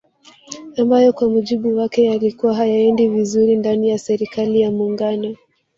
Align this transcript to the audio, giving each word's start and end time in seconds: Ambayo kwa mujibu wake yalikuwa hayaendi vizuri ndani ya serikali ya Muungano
Ambayo 0.77 1.13
kwa 1.13 1.29
mujibu 1.29 1.77
wake 1.77 2.03
yalikuwa 2.03 2.53
hayaendi 2.55 3.07
vizuri 3.09 3.55
ndani 3.55 3.89
ya 3.89 3.97
serikali 3.99 4.61
ya 4.61 4.71
Muungano 4.71 5.35